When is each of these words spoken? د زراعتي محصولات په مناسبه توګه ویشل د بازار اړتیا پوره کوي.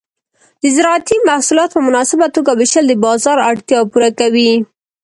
د 0.61 0.63
زراعتي 0.75 1.15
محصولات 1.29 1.69
په 1.73 1.79
مناسبه 1.87 2.27
توګه 2.35 2.51
ویشل 2.59 2.85
د 2.87 2.93
بازار 3.05 3.37
اړتیا 3.49 3.79
پوره 3.91 4.09
کوي. 4.19 4.51